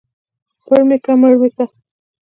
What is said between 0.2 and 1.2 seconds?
ـ پړ مى که